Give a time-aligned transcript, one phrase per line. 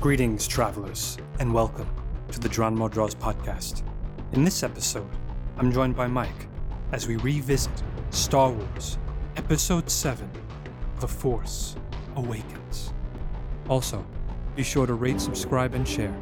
[0.00, 1.86] Greetings, travelers, and welcome
[2.32, 3.82] to the Dranmo Draws podcast.
[4.32, 5.10] In this episode,
[5.58, 6.48] I'm joined by Mike
[6.92, 8.96] as we revisit Star Wars
[9.36, 10.30] Episode 7
[11.00, 11.76] The Force
[12.16, 12.94] Awakens.
[13.68, 14.02] Also,
[14.56, 16.16] be sure to rate, subscribe, and share,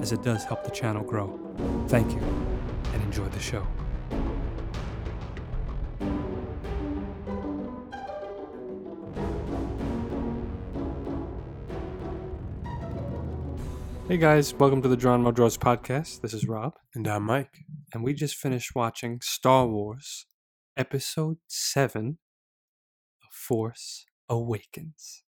[0.00, 1.36] as it does help the channel grow.
[1.88, 2.20] Thank you,
[2.92, 3.66] and enjoy the show.
[14.08, 16.20] Hey guys, welcome to the Drawn Mo Draws podcast.
[16.20, 17.64] This is Rob, And I'm Mike.
[17.92, 20.26] and we just finished watching Star Wars
[20.76, 22.18] Episode 7
[23.22, 25.22] The Force Awakens.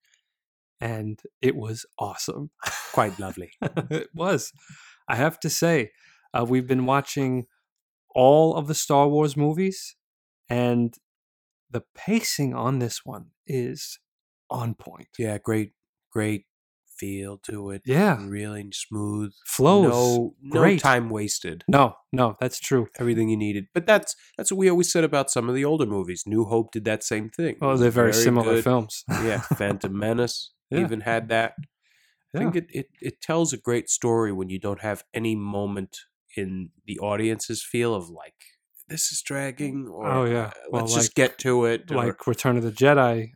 [0.80, 2.51] And it was awesome.
[2.92, 3.52] Quite lovely.
[3.62, 4.52] it was.
[5.09, 5.91] I have to say,
[6.37, 7.46] uh, we've been watching
[8.15, 9.95] all of the Star Wars movies,
[10.48, 10.95] and
[11.70, 13.98] the pacing on this one is
[14.51, 15.09] on point.
[15.18, 15.73] Yeah, great,
[16.10, 16.45] great
[16.98, 17.83] feel to it.
[17.84, 18.19] Yeah.
[18.27, 19.33] Really smooth.
[19.47, 19.89] Flows.
[19.91, 20.80] No, no great.
[20.80, 21.65] time wasted.
[21.69, 22.88] No, no, that's true.
[22.99, 23.66] Everything you needed.
[23.74, 26.24] But that's that's what we always said about some of the older movies.
[26.27, 27.57] New Hope did that same thing.
[27.60, 28.65] Well, they're very, similar good.
[28.65, 29.05] films.
[29.09, 30.80] yeah, Phantom Menace Yeah.
[30.80, 31.55] even had that.
[32.35, 35.96] I think it, it it tells a great story when you don't have any moment
[36.37, 38.35] in the audience's feel of like
[38.88, 40.46] this is dragging or Oh, yeah.
[40.46, 41.90] uh, Well, let's like- just get to it.
[41.93, 43.30] or- like Return of the Jedi,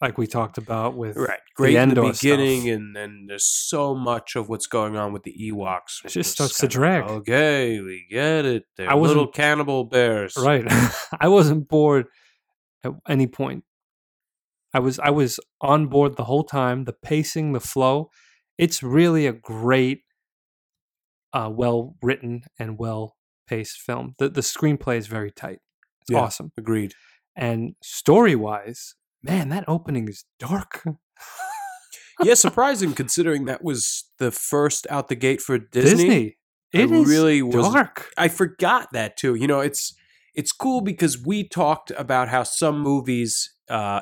[0.00, 1.40] like we talked about with Right.
[1.54, 2.20] Great in the Endor stuff.
[2.22, 6.04] beginning, and then there's so much of what's going on with the Ewoks.
[6.04, 7.04] It just starts to drag.
[7.04, 8.64] Okay, we get it.
[8.76, 10.36] They're I wasn't- little cannibal bears.
[10.36, 10.64] right.
[11.20, 12.06] I wasn't bored
[12.84, 13.64] at any point.
[14.74, 16.84] I was I was on board the whole time.
[16.84, 18.10] The pacing, the flow,
[18.58, 20.02] it's really a great,
[21.32, 24.14] uh, well written and well paced film.
[24.18, 25.60] The the screenplay is very tight.
[26.02, 26.20] It's Yeah.
[26.20, 26.52] awesome.
[26.58, 26.92] Agreed.
[27.34, 28.94] And story wise,
[29.26, 30.84] man, that opening is dark.
[32.22, 35.90] yeah, surprising considering that was the first out the gate for Disney.
[36.04, 36.36] Disney.
[36.72, 38.10] It is really was- dark.
[38.16, 39.34] I forgot that too.
[39.34, 39.94] You know, it's
[40.34, 44.00] it's cool because we talked about how some movies uh,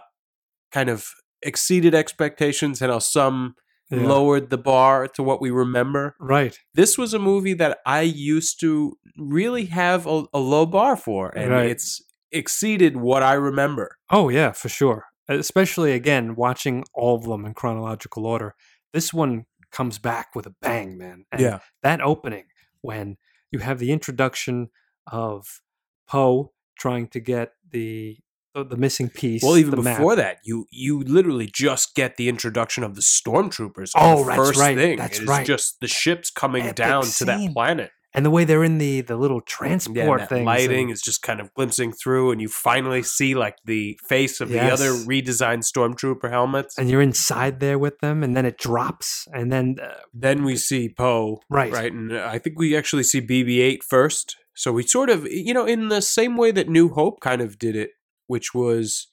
[0.72, 1.06] kind of
[1.42, 3.54] exceeded expectations and how some
[3.90, 4.06] Yeah.
[4.06, 6.16] lowered the bar to what we remember.
[6.18, 6.58] Right.
[6.74, 11.28] this was a movie that I used to really have a, a low bar for,
[11.36, 11.70] and Right.
[11.70, 13.96] it's exceeded what I remember.
[14.10, 15.04] Oh yeah, for sure.
[15.28, 18.54] Especially again watching all of them in chronological order.
[18.92, 21.24] This one comes back with a bang, man.
[21.32, 22.44] And that opening
[22.82, 23.16] when
[23.50, 24.68] you have the introduction
[25.10, 25.60] of
[26.06, 28.18] Poe trying to get the
[28.54, 29.42] the, missing piece.
[29.42, 29.98] Well, even the map.
[29.98, 33.90] before that, you you literally just get the introduction of the stormtroopers.
[33.96, 34.98] Oh, the that's first right, thing.
[34.98, 35.44] that's It right.
[35.44, 37.90] Just the ships coming Epic down to that planet.
[38.14, 40.46] And the way they're in the the little transport that things.
[40.46, 44.40] lighting and- is just kind of glimpsing through, and you finally see like the face
[44.40, 46.78] of the other redesigned stormtrooper helmets.
[46.78, 50.56] and you're inside there with them, and then it drops, and then uh, then we
[50.56, 51.72] see Poe, Right.
[51.72, 54.36] Right, and uh, I think we actually see BB-8 first.
[54.54, 57.58] So we sort of, you know, in the same way that New Hope kind of
[57.58, 57.90] did it,
[58.28, 59.08] which was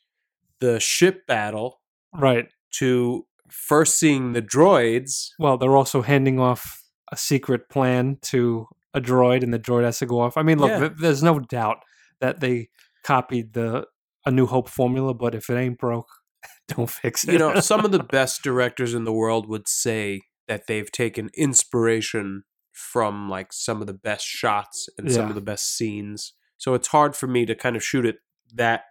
[0.59, 1.81] the ship battle
[2.13, 2.47] right.
[2.77, 5.29] to first seeing the droids.
[5.39, 9.99] Well, they're also handing off a secret plan to a droid, and the droid has
[9.99, 10.37] to go off.
[10.37, 10.89] I mean, look, Yeah.
[10.99, 11.77] there's no doubt
[12.19, 12.69] that they
[13.03, 13.85] copied the
[14.25, 16.09] A New Hope formula, but if it ain't broke,
[16.67, 17.33] don't fix it.
[17.33, 21.29] You know, some of the best directors in the world would say that they've taken
[21.35, 26.33] inspiration from like some of the best shots and some of the best scenes.
[26.57, 28.17] So it's hard for me to kind of shoot it
[28.53, 28.81] that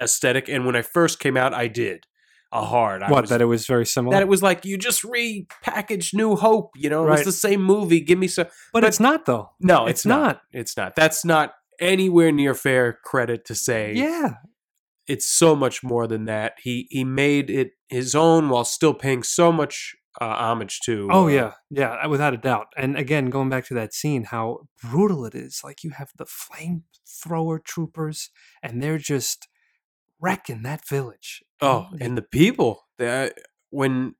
[0.00, 0.48] aesthetic.
[0.48, 2.04] And when I first came out, I did
[2.64, 3.02] hard.
[3.02, 6.14] I what was that it was very similar, that it was like you just repackaged
[6.14, 6.70] New Hope.
[6.76, 7.18] You know, it Right.
[7.18, 8.00] was the same movie.
[8.00, 8.46] Give me some.
[8.72, 9.50] but, but- it's not though.
[9.60, 10.20] No, It's it's, not.
[10.20, 10.40] not.
[10.52, 10.96] It's not.
[10.96, 13.92] That's not anywhere near fair credit to say.
[13.94, 14.34] Yeah,
[15.06, 16.54] it's so much more than that.
[16.62, 21.08] He he made it his own while still paying so much uh, homage to.
[21.10, 22.68] Oh uh, yeah, yeah, without a doubt.
[22.76, 25.60] And again, going back to that scene, how brutal it is.
[25.62, 28.30] Like you have the flamethrower troopers,
[28.62, 29.46] and they're just
[30.18, 31.42] wrecking that village.
[31.60, 33.34] Oh, and the people that
[33.70, 34.14] when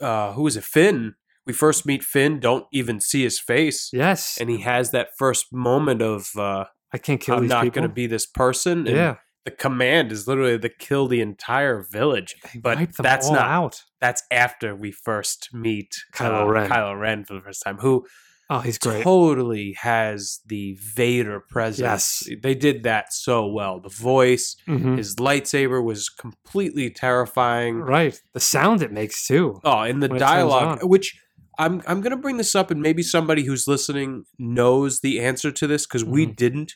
[0.00, 0.64] uh who is it?
[0.64, 1.14] Finn.
[1.46, 2.38] We first meet Finn.
[2.38, 3.90] Don't even see his face.
[3.92, 7.80] yes, And he has that first moment of uh, I can't kill I'm not people.
[7.80, 8.86] going to be this person.
[8.86, 12.36] And yeah, the command is literally to kill the entire village.
[12.52, 13.82] they but that's not- out.
[14.00, 16.70] That's after we first meet Kylo uh, Ren.
[16.70, 18.06] Kylo Ren for the first time, who
[18.52, 19.04] Oh, he's great.
[19.04, 22.24] totally has the Vader presence.
[22.28, 22.28] Yes.
[22.42, 23.78] They did that so well.
[23.80, 24.98] The voice, Mhm.
[24.98, 27.76] his lightsaber was completely terrifying.
[27.78, 29.60] Right, the sound it makes too.
[29.64, 31.16] Oh, and the When it turns dialogue, which
[31.58, 35.52] I'm I'm going to bring this up, and maybe somebody who's listening knows the answer
[35.52, 36.36] to this because we Mhm.
[36.36, 36.74] didn't.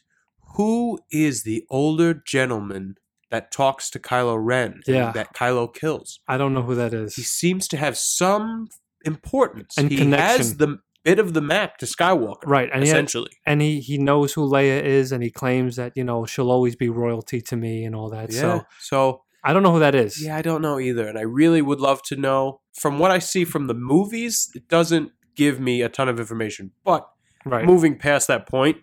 [0.56, 2.96] Who is the older gentleman
[3.30, 4.74] that talks to Kylo Ren?
[4.86, 5.10] and Yeah.
[5.12, 6.20] that Kylo kills.
[6.28, 7.16] I don't know who that is.
[7.16, 8.68] He seems to have some
[9.04, 9.76] importance.
[9.76, 10.36] And he connection.
[10.38, 13.30] has the bit of the map to Skywalker, Right, and he had- essentially.
[13.46, 16.74] and he he knows who Leia is, and he claims that you know she'll always
[16.76, 18.32] be royalty to me and all that.
[18.32, 18.40] yeah.
[18.40, 20.22] So so I don't know who that is.
[20.24, 21.06] Yeah, I don't know either.
[21.06, 22.60] And I really would love to know.
[22.80, 26.72] From what I see from the movies, it doesn't give me a ton of information.
[26.84, 27.06] But
[27.44, 27.64] right.
[27.66, 28.78] moving past that point,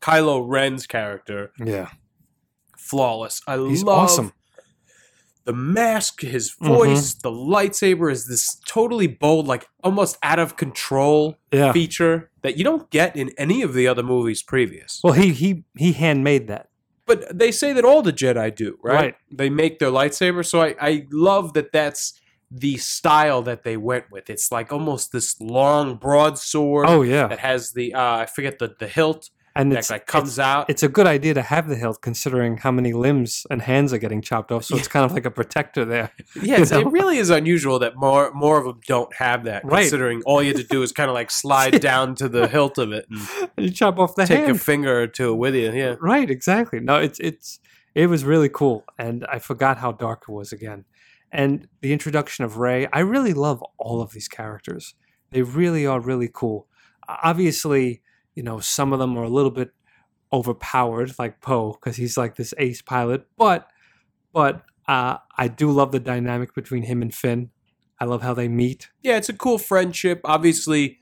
[0.00, 1.90] Kylo Ren's character, Yeah,
[2.76, 3.42] flawless.
[3.46, 4.32] I he's love awesome.
[5.46, 6.66] The mask, his Mhm.
[6.66, 11.72] voice, the lightsaber is this totally bold, like almost out of control Yeah.
[11.72, 15.00] feature that you don't get in any of the other movies previous.
[15.02, 16.68] Well, he he he handmade that.
[17.06, 18.94] But they say that all the Jedi do, right?
[18.94, 19.14] Right.
[19.30, 20.44] They make their lightsaber.
[20.44, 22.12] So I, I love that that's
[22.50, 24.28] the style that they went with.
[24.28, 26.86] It's like almost this long, broadsword.
[26.88, 30.06] Oh yeah, that has the, uh, I forget the, the hilt and that it's like
[30.06, 30.68] comes it's, out.
[30.70, 33.98] it's a good idea to have the hilt, considering how many limbs and hands are
[33.98, 34.64] getting chopped off.
[34.64, 36.12] So it's kind of like a protector there.
[36.34, 39.82] you it really is unusual that more more of them don't have that, Right.
[39.82, 42.78] considering all you had to do is kind of like slide down to the hilt
[42.78, 45.72] of it and you chop off the take a finger or two with you.
[45.72, 45.96] Yeah.
[46.00, 46.80] Right, exactly.
[46.80, 47.58] No, it's it's
[47.94, 50.84] it was really cool, and I forgot how dark it was again.
[51.32, 54.94] And the introduction of Rey, I really love all of these characters.
[55.30, 56.68] They really are really cool.
[57.08, 58.02] Obviously,
[58.36, 59.70] you know, some of them are a little bit
[60.32, 63.26] overpowered, like Poe, because he's like this ace pilot.
[63.36, 63.68] But
[64.32, 67.50] but uh, I do love the dynamic between him and Finn.
[67.98, 68.90] I love how they meet.
[69.02, 70.20] Yeah, it's a cool friendship.
[70.24, 70.98] Obviously,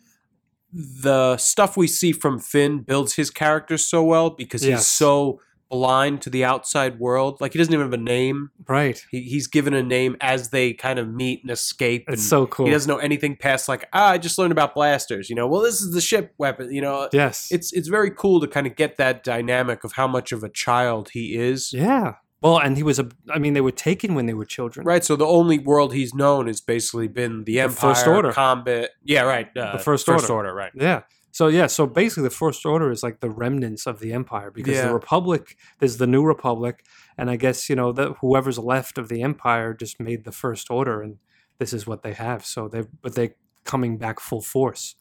[0.73, 5.41] the stuff we see from Finn builds his character so well because he's so
[5.71, 7.41] blind to the outside world.
[7.41, 8.51] Like he doesn't even have a name.
[8.67, 9.05] Right.
[9.11, 12.05] He, he's given a name as they kind of meet and escape.
[12.09, 12.67] It's and so cool.
[12.67, 15.29] He doesn't know anything past like ah, I just learned about blasters.
[15.29, 16.73] You know, well, this is the ship weapon.
[16.73, 17.49] You know, yes.
[17.51, 20.49] it's it's very cool to kind of get that dynamic of how much of a
[20.49, 21.73] child he is.
[21.73, 22.15] yeah.
[22.45, 23.09] Well, and he was a.
[23.31, 24.85] I mean, they were taken when they were children.
[24.85, 28.33] Right, so the only world he's known has basically been the, Empire, First Order.
[28.33, 28.91] combat.
[29.03, 29.49] Yeah, right.
[29.57, 30.51] Uh, The First First Order.
[30.51, 30.73] Order, right.
[30.75, 31.03] Yeah.
[31.35, 34.77] So yeah, so basically the first order is like the remnants of the empire because
[34.77, 34.87] Yeah.
[34.87, 36.87] the republic there's the new republic
[37.19, 40.71] and I guess you know that whoever's left of the empire just made the first
[40.71, 41.19] order and
[41.59, 42.47] this is what they have.
[42.47, 43.35] So they but they
[43.65, 44.95] coming back full force.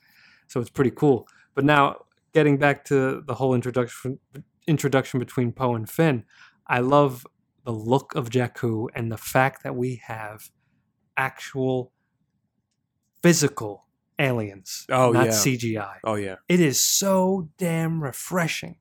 [0.47, 1.27] So it's pretty cool.
[1.53, 1.97] But now
[2.33, 4.17] getting back to the whole introduction
[4.65, 6.23] introduction between Poe and Finn,
[6.65, 7.27] I love
[7.63, 10.49] the look of Jakku and the fact that we have
[11.15, 11.91] actual
[13.21, 13.85] physical
[14.23, 15.31] aliens, Oh, not yeah.
[15.31, 15.95] CGI.
[16.03, 16.35] Oh yeah.
[16.47, 18.77] It is so damn refreshing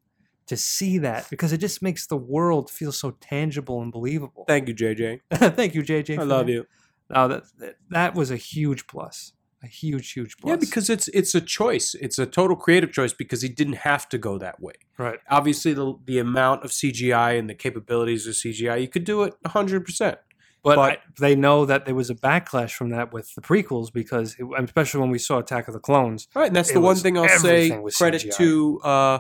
[0.47, 4.45] to see that because it just makes the world feel so tangible and believable.
[4.47, 5.21] Thank you, JJ.
[5.57, 6.19] Thank you, JJ.
[6.19, 6.53] I love that.
[6.53, 6.67] you.
[7.11, 10.51] No, that, that that was a huge plus, a huge, huge plus.
[10.51, 11.95] Yeah, because it's it's a choice.
[12.01, 14.75] It's a total creative choice because he didn't have to go that way.
[14.99, 19.23] right, Obviously, the the amount of CGI and the capabilities of CGI, you could do
[19.25, 20.19] it hundred percent.
[20.65, 23.93] But, But- I, they know that there was a backlash from that with the prequels
[23.93, 26.29] because, it, especially when we saw Attack of the Clones.
[26.35, 27.71] Right, and that's the one thing I'll say.
[27.71, 28.37] everything Credit CGI.
[28.37, 29.19] to uh,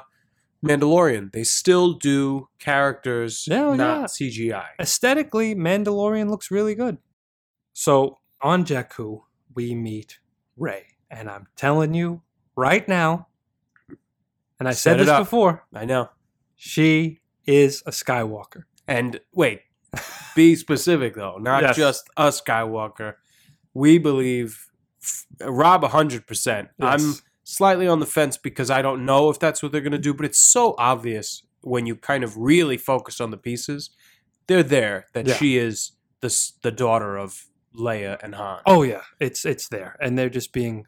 [0.65, 1.33] Mandalorian.
[1.33, 3.79] They still do characters Yeah, not
[4.21, 4.29] yeah.
[4.29, 4.67] CGI.
[4.79, 6.99] Aesthetically, Mandalorian looks really good.
[7.73, 9.23] So on Jakku,
[9.55, 10.21] we meet
[10.57, 12.23] Rey, and I'm telling you
[12.55, 13.27] right now,
[14.61, 15.23] and I Set said this up.
[15.23, 15.65] before.
[15.75, 16.11] I know.
[16.55, 18.63] She is a Skywalker.
[18.87, 19.63] And wait,
[20.35, 21.77] be specific though, not Yes.
[21.77, 23.15] just a Skywalker.
[23.75, 24.67] We believe
[25.41, 26.69] Rob hundred percent.
[26.81, 27.15] I'm
[27.45, 30.15] slightly on the fence because I don't know if that's what they're going to do,
[30.15, 33.91] but it's so obvious when you kind of really focus on the pieces.
[34.47, 35.35] They're there that Yeah.
[35.35, 38.61] she is the the daughter of Leia and Han.
[38.67, 40.87] Oh yeah, it's it's there, and they're just being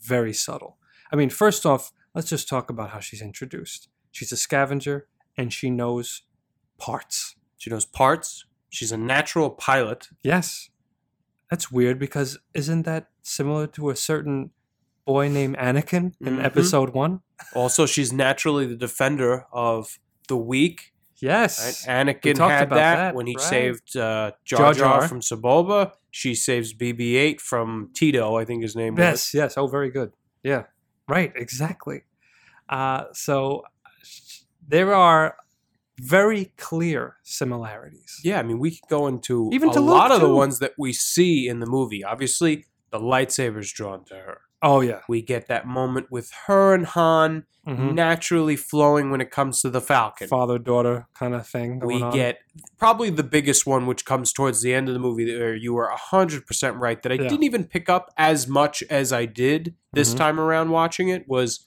[0.00, 0.78] very subtle.
[1.12, 3.88] I mean, first off, let's just talk about how she's introduced.
[4.10, 5.06] She's a scavenger,
[5.36, 6.22] and she knows
[6.78, 7.36] parts.
[7.56, 8.44] She knows parts.
[8.72, 10.08] She's a natural pilot.
[10.22, 10.70] Yes,
[11.50, 14.50] that's weird because isn't that similar to a certain
[15.04, 16.44] boy named Anakin in Mhm.
[16.44, 17.20] Episode One?
[17.54, 19.98] Also, she's naturally the defender of
[20.28, 20.78] the weak.
[21.22, 21.30] Right?
[21.30, 23.44] Yes, Anakin talked had about that, that, when he right.
[23.44, 25.92] saved uh, Jar Jar Jar from Sebulba.
[26.10, 29.02] She saves BB-8 from Teedo, I think his name was.
[29.02, 29.54] Yes, yes.
[29.58, 30.12] Oh, very good.
[30.42, 30.64] Yeah,
[31.06, 31.30] right.
[31.36, 32.04] Exactly.
[32.70, 33.64] Uh, so
[34.66, 35.36] there are
[36.00, 38.20] very clear similarities.
[38.24, 40.92] Yeah, I mean, we could go into Even a lot of the ones that we
[40.92, 42.02] see in the movie.
[42.02, 44.40] Obviously, the lightsaber's drawn to her.
[44.62, 45.00] Oh yeah.
[45.08, 47.94] We get that moment with her and Han Mhm.
[47.94, 50.28] naturally flowing when it comes to the Falcon.
[50.28, 51.80] Father daughter kind of thing.
[51.80, 52.38] we get
[52.78, 55.88] probably the biggest one, which comes towards the end of the movie, where you were
[55.90, 57.28] 100% right that I Yeah.
[57.28, 60.18] didn't even pick up as much as I did this Mhm.
[60.18, 61.66] time around watching it, was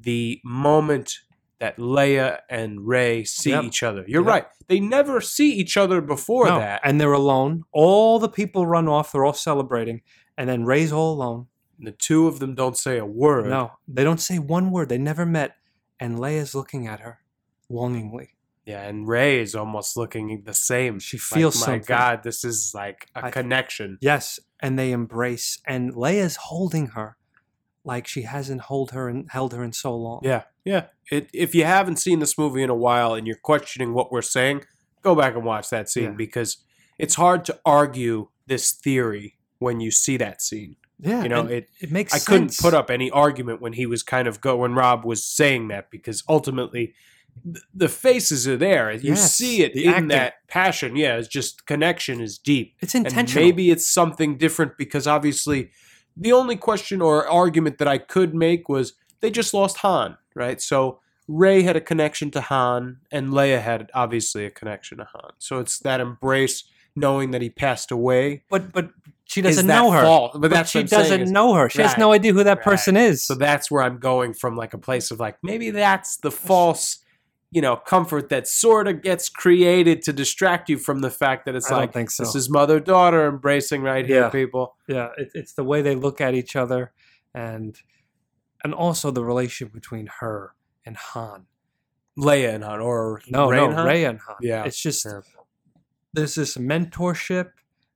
[0.00, 1.18] the moment
[1.60, 3.64] that Leia and Rey see Yep.
[3.64, 4.04] each other.
[4.06, 4.28] You're Yep.
[4.28, 4.46] right.
[4.68, 6.80] They never see each other before No, that.
[6.84, 7.64] and they're alone.
[7.72, 9.10] All the people run off.
[9.12, 10.02] They're all celebrating,
[10.36, 11.48] And then Rey's all alone.
[11.78, 13.46] And the two of them don't say a word.
[13.50, 14.88] No, they don't say one word.
[14.88, 15.56] They never met.
[15.98, 17.18] And Leia's looking at her
[17.68, 18.34] longingly.
[18.64, 21.00] Yeah, and Rey is almost looking the same.
[21.00, 21.96] She feels Like, feels my.
[21.96, 23.98] God, this is like a I- connection.
[24.00, 25.58] Yes, and they embrace.
[25.66, 27.16] And Leia's holding her
[27.88, 30.20] like she hasn't hold her and held her in so long.
[30.22, 30.84] Yeah, yeah.
[31.10, 34.22] It, if you haven't seen this movie in a while and you're questioning what we're
[34.22, 34.64] saying,
[35.02, 36.10] go back and watch that scene Yeah.
[36.26, 36.58] because
[36.98, 40.76] it's hard to argue this theory when you see that scene.
[41.00, 41.68] Yeah, You know, it.
[41.80, 42.26] it makes I sense.
[42.28, 45.68] couldn't put up any argument when he was kind of go when Rob was saying
[45.68, 46.92] that because ultimately
[47.44, 48.90] th- the faces are there.
[48.92, 50.08] You Yes, see it in acting.
[50.08, 50.96] that passion.
[50.96, 52.74] Yeah, it's just connection is deep.
[52.80, 53.44] It's And intentional.
[53.44, 55.70] maybe it's something different because obviously
[56.18, 60.60] the only question or argument that I could make was they just lost Han, right?
[60.60, 65.30] So Rey had a connection to Han and Leia had obviously a connection to Han.
[65.38, 66.64] So it's that embrace
[66.96, 68.42] knowing that he passed away.
[68.50, 68.90] but but
[69.24, 70.02] she doesn't know her.
[70.02, 70.32] fault?
[70.32, 71.68] But But, that's she doesn't is- know her.
[71.68, 72.64] She has no idea who that right.
[72.64, 73.22] person is.
[73.22, 76.98] So that's where I'm going from like a place of like maybe that's the false
[77.50, 81.54] you know comfort that sort of gets created to distract you from the fact that
[81.54, 82.22] it's I like so.
[82.24, 84.28] this is mother daughter embracing right here Yeah.
[84.30, 86.92] people yeah, it, it's the way they look at each other,
[87.34, 87.78] and
[88.64, 91.46] and also the relationship between her and Han.
[92.18, 93.86] Leia and Han or No, Rey no, and Han?
[93.86, 94.36] Rey and Han.
[94.42, 95.20] Yeah, it's just yeah.
[96.12, 97.50] there's this mentorship.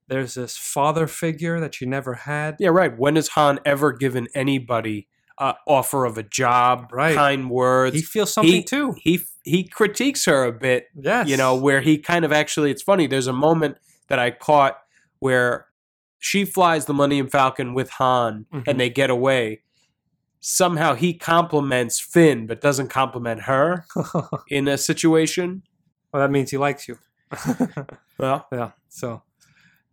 [0.09, 2.56] There's this father figure that she never had.
[2.61, 2.97] Yeah, right.
[2.97, 7.14] When has Han ever given anybody uh, offer of a job, Right.
[7.14, 7.97] kind words?
[7.97, 8.94] He feels something He- too.
[8.99, 12.82] he he critiques her a bit Yes, you know where he kind of actually it's
[12.82, 13.76] funny there's a moment
[14.08, 14.78] that i caught
[15.18, 15.66] where
[16.18, 18.64] she flies the millennium falcon with han Mhm.
[18.68, 19.62] and they get away
[20.40, 23.84] somehow he compliments finn but doesn't compliment her
[24.49, 25.62] in a situation
[26.12, 26.99] Well, that means he likes you.
[28.18, 28.70] well yeah.
[28.88, 29.22] So,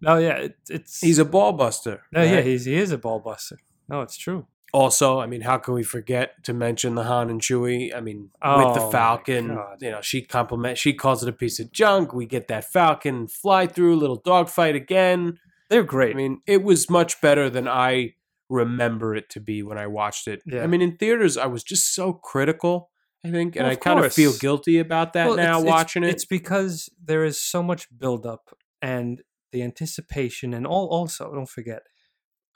[0.01, 2.45] no, yeah, it, it's he's a ball buster no, yeah, right?
[2.45, 3.57] he's he is a ball buster.
[3.87, 4.45] No, it's true.
[4.73, 8.23] Also i mean how can we forget to mention the han and chewie i mean
[8.23, 12.13] with Oh, the falcon you know she compliment she calls it a piece of junk
[12.13, 16.15] we get that falcon fly through little dogfight again They're great.
[16.15, 18.15] I mean, it was much better than I
[18.49, 20.41] remember it to be when I watched it.
[20.47, 20.63] Yeah.
[20.63, 22.89] I mean, in theaters, I was just so critical,
[23.23, 25.71] I think, and Well, I kind of feel guilty about that Well, now it's- it's-
[25.75, 26.09] watching it.
[26.09, 29.21] It's because there is so much buildup and
[29.51, 30.87] the anticipation, and all.
[30.87, 31.83] Also, don't forget,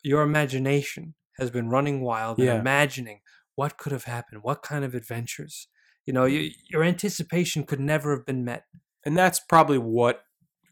[0.04, 2.60] your imagination has been running wild and Yeah.
[2.60, 3.22] imagining
[3.56, 5.68] what could have happened, what kind of adventures.
[6.06, 8.66] You know, you, your anticipation could never have been met.
[9.06, 10.24] and that's probably what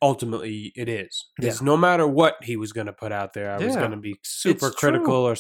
[0.01, 1.25] ultimately it is.
[1.41, 1.65] Is Yeah.
[1.65, 4.15] no matter what he was going to put out there, I was going to be
[4.23, 5.31] super It's critical true.
[5.31, 5.35] or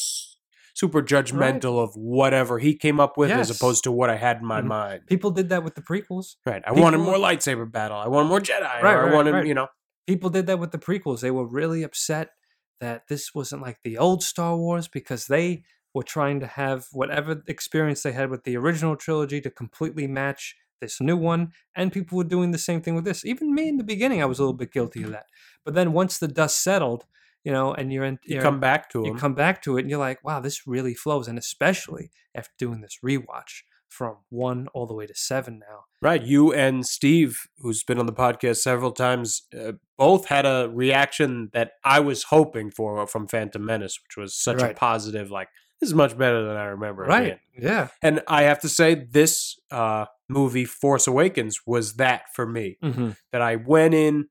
[0.73, 4.45] super judgmental of whatever he came up with as opposed to what I had in
[4.45, 4.65] my Mhm.
[4.65, 5.01] mind.
[5.07, 6.35] People did that with the prequels.
[6.45, 6.61] Right.
[6.65, 7.97] I wanted more lightsaber battle.
[7.97, 8.61] I wanted more Jedi.
[8.61, 9.45] Right, I right, wanted, right.
[9.45, 9.67] you know,
[10.07, 11.21] People did that with the prequels.
[11.21, 12.31] They were really upset
[12.81, 17.41] that this wasn't like the old Star Wars because they were trying to have whatever
[17.47, 21.51] experience they had with the original trilogy to completely match this new one.
[21.75, 23.23] And people were doing the same thing with this.
[23.23, 25.13] Even me in the beginning, I was a little bit guilty of mm-hmm.
[25.13, 25.27] that.
[25.63, 27.05] But then once the dust settled,
[27.43, 29.81] you know, and you're in, you come back to it you come back to it
[29.81, 31.27] and you're like, wow, this really flows.
[31.27, 33.61] And especially after doing this rewatch
[33.91, 35.81] from one all the way to seven now.
[36.01, 36.23] Right.
[36.23, 41.49] You and Steve, who's been on the podcast several times, uh, both had a reaction
[41.53, 45.89] that I was hoping for from Phantom Menace, which was such a positive, like, this
[45.89, 47.03] is much better than I remember.
[47.03, 47.39] Right.
[47.55, 47.69] being.
[47.69, 47.89] Yeah.
[48.01, 52.77] And I have to say, this uh, movie, Force Awakens, was that for me.
[52.83, 53.11] Mm-hmm.
[53.31, 54.27] That I went in,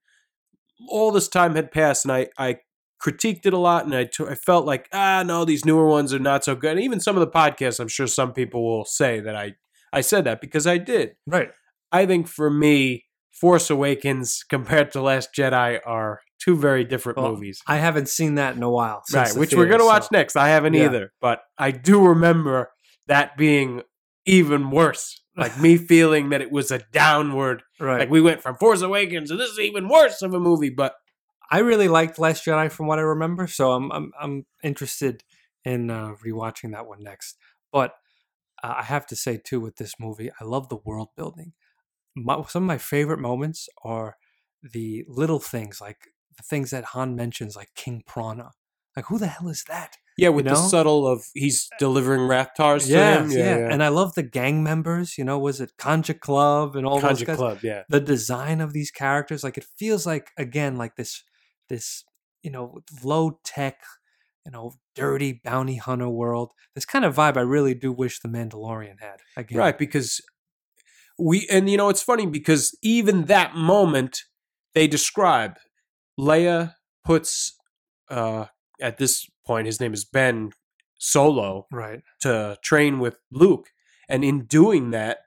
[0.89, 2.57] all this time had passed, and I, I
[3.03, 6.13] critiqued it a lot, and I t- I felt like, ah, no, these newer ones
[6.13, 6.73] are not so good.
[6.73, 9.55] And even some of the podcasts, I'm sure some people will say that I,
[9.93, 11.13] I said that because I did.
[11.27, 11.51] Right.
[11.93, 17.33] I think for me, Force Awakens compared to Last Jedi are two very different Well,
[17.33, 17.61] movies.
[17.67, 19.03] I haven't seen that in a while.
[19.13, 20.37] Right, which we're going to watch so- next.
[20.37, 20.85] I haven't Yeah.
[20.87, 22.71] either, but I do remember
[23.09, 23.83] that being
[24.27, 25.21] even worse.
[25.37, 28.01] Like me feeling that it was a downward, Right.
[28.01, 30.95] like we went from Force Awakens and this is even worse of a movie, but
[31.51, 35.25] I really liked Last Jedi from what I remember, so I'm I'm I'm interested
[35.65, 37.37] in uh, rewatching that one next.
[37.73, 37.95] But
[38.63, 41.53] uh, I have to say too, with this movie, I love the world building.
[42.17, 44.17] My, some of my favorite moments are
[44.63, 48.53] the little things, like the things that Han mentions, like King Prana.
[48.97, 49.97] Like who the hell is that?
[50.21, 50.69] yeah, with the know?
[50.69, 53.31] subtle of he's delivering Rathtars to him.
[53.31, 53.69] Yeah, yeah.
[53.71, 55.17] And I love the gang members.
[55.17, 57.37] You know, was it Kanjiklub and all those Conja guys?
[57.37, 57.85] Club, yeah.
[57.89, 61.25] the design of these characters like it feels like again like this
[61.71, 62.05] this
[62.43, 63.79] you know low tech
[64.45, 68.29] you know dirty bounty hunter world this kind of vibe i really do wish the
[68.29, 70.21] mandalorian had again Right, because
[71.19, 74.23] we and you know it's funny because even that moment
[74.75, 75.57] they describe
[76.19, 76.75] Leia
[77.05, 77.57] puts
[78.11, 78.47] uh
[78.81, 80.53] at this point, his name is Ben
[80.99, 82.01] Solo, Right.
[82.23, 83.69] to train with Luke,
[84.09, 85.19] and in doing that,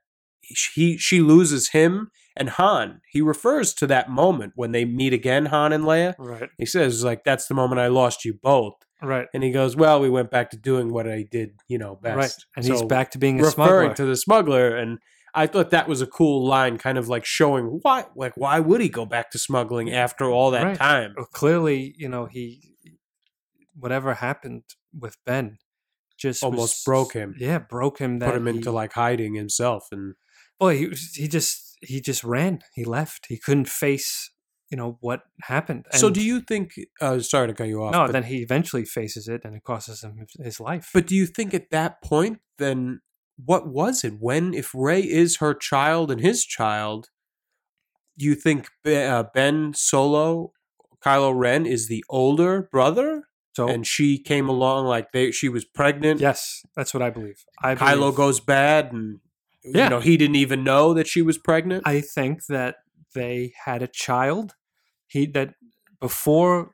[0.42, 3.02] he she loses him and Han.
[3.12, 6.16] He refers to that moment when they meet again, Han and Leia.
[6.18, 6.50] Right.
[6.58, 9.28] He says like, "That's the moment I lost you both." Right.
[9.34, 12.18] And he goes, "Well, we went back to doing what I did, you know, best."
[12.18, 12.34] Right.
[12.56, 13.96] And he's back to being a referring smuggler.
[13.96, 15.00] to the smuggler and
[15.36, 18.82] I thought that was a cool line, kind of like showing why, like why would
[18.82, 20.78] he go back to smuggling after all that Right.
[20.78, 21.16] time?
[21.18, 22.76] Well, clearly, you know, he
[23.76, 24.64] whatever happened
[24.98, 25.58] with Ben
[26.18, 27.36] just Almost was- broke him.
[27.40, 28.20] Yeah, broke him.
[28.20, 30.14] That Put him he, into like hiding himself, and
[30.60, 32.60] Well, he was- he just he just ran.
[32.74, 33.26] He left.
[33.30, 34.32] He couldn't face
[34.74, 35.86] you know what happened.
[35.92, 36.72] so do you think?
[37.00, 37.94] Uh, sorry to cut you off.
[37.94, 40.90] No, but, then he eventually faces it, and it costs him his- life.
[40.96, 43.02] but do you think at that point, then
[43.38, 44.16] what was it?
[44.20, 47.10] When if Rey is her child and his child,
[48.18, 50.54] do you think uh, Ben Solo,
[51.06, 53.26] Kylo Ren is the older brother,
[53.56, 56.20] so and she came along like they she was pregnant?
[56.20, 57.44] yes, that's what I believe.
[57.62, 59.20] I Kylo believe- goes bad and
[59.66, 59.86] Yeah.
[59.86, 61.84] you know he didn't even know that she was pregnant.
[61.86, 62.78] I think that
[63.14, 64.56] they had a child.
[65.08, 65.54] He that
[66.02, 66.72] before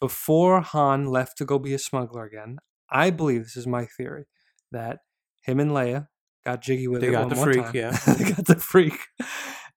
[0.00, 2.58] before Han left to go be a smuggler again.
[2.90, 4.26] I believe this is my theory
[4.70, 4.98] that
[5.42, 6.08] him and Leia
[6.44, 7.72] got jiggy with They it got one the freak, time.
[7.74, 7.90] yeah.
[8.06, 8.98] they got the freak,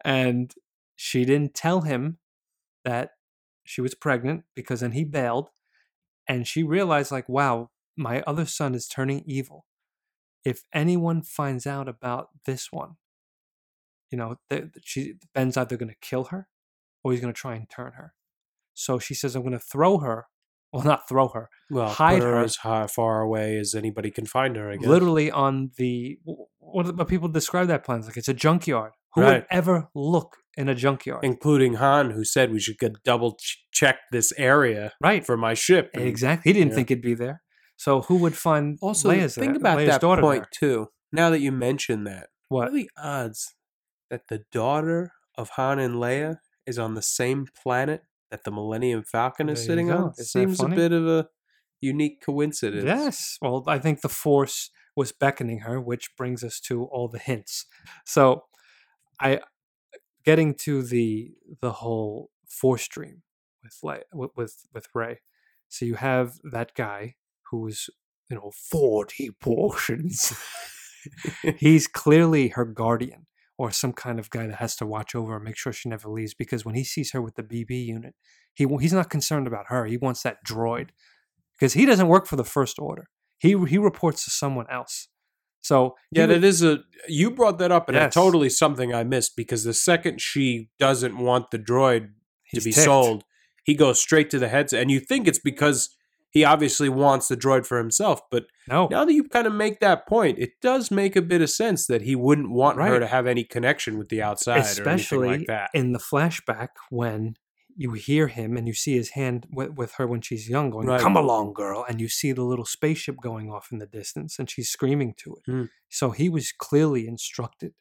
[0.04, 0.54] and
[0.96, 2.18] she didn't tell him
[2.84, 3.12] that
[3.64, 5.50] she was pregnant because then he bailed,
[6.28, 9.66] and she realized like, wow, my other son is turning evil.
[10.46, 12.92] If anyone finds out about this one,
[14.12, 16.48] you know, th- she Ben's either going to kill her
[17.04, 18.14] or he's going to try and turn her.
[18.74, 20.26] So she says, "I'm going to throw her."
[20.74, 21.48] Well, not throw her.
[21.72, 22.44] well, hide her, her.
[22.44, 24.70] as high, far away as anybody can find her.
[24.70, 24.86] I guess.
[24.90, 26.20] Literally on the
[26.60, 28.92] what, what people describe that plan like it's a junkyard.
[29.14, 29.34] Who Right.
[29.36, 31.24] would ever look in a junkyard?
[31.24, 35.26] including Han, who said we should get double ch- check this area right.
[35.26, 35.92] for my ship.
[35.94, 36.50] And Exactly.
[36.52, 36.76] He didn't yeah.
[36.76, 37.42] think it'd be there.
[37.78, 40.50] So who would find Also, Leia's think about Leia's that daughter point there?
[40.70, 40.88] too.
[41.12, 42.60] Now that you mention that, What?
[42.60, 43.56] what are the odds
[44.10, 49.04] that the daughter of Han and Leia is on the same planet that the Millennium
[49.04, 50.14] Falcon is There sitting on?
[50.18, 51.28] That Seems a bit of a
[51.82, 52.86] unique coincidence.
[52.86, 53.38] Yes.
[53.42, 57.66] Well, I think the Force was beckoning her, which brings us to all the hints.
[58.06, 58.46] So,
[59.20, 59.42] I
[60.24, 63.22] getting to the the whole Force dream
[63.64, 65.20] with Le- with with, with Rey.
[65.68, 67.16] So you have that guy
[67.52, 67.90] who is
[68.30, 70.34] you know forty portions.
[71.58, 73.28] He's clearly her guardian
[73.58, 76.10] or some kind of guy that has to watch over her, make sure she never
[76.10, 76.34] leaves.
[76.34, 78.16] Because when he sees her with the BB unit,
[78.56, 79.86] he he's not concerned about her.
[79.86, 80.90] He wants that droid
[81.58, 83.06] because he doesn't work for the First Order.
[83.38, 85.08] He he reports to someone else.
[85.62, 86.80] So Yeah, that is a.
[87.08, 88.08] You brought that up, and Yes.
[88.08, 92.10] it's totally something I missed because the second she doesn't want the droid
[92.54, 92.86] to be ticked.
[92.86, 93.24] sold,
[93.64, 95.96] he goes straight to the headset, and you think it's because
[96.36, 98.20] he obviously wants the droid for himself.
[98.30, 101.42] But No, now that you kind of make that point, it does make a bit
[101.42, 104.60] of sense that he wouldn't want her to have any connection with the outside, or
[104.62, 105.70] especially anything like that.
[105.74, 107.36] in the flashback when
[107.78, 110.88] you hear him and you see his hand with, with her when she's young going
[110.88, 111.02] Right.
[111.02, 114.50] come along girl and you see the little spaceship going off in the distance and
[114.50, 115.64] she's screaming to it Hmm.
[115.90, 117.74] so he was clearly instructed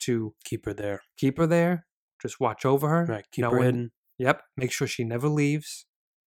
[0.00, 1.86] to Keep her there, keep her there
[2.22, 3.24] just watch over her right?
[3.32, 3.90] Keep her hidden.
[4.18, 5.86] yep make sure she never leaves